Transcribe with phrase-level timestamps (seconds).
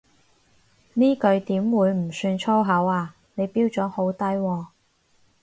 [0.95, 4.65] 呢句點會唔算粗口啊，你標準好低喎